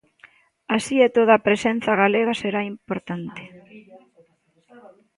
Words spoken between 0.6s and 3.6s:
Así e todo a presenza galega será importante.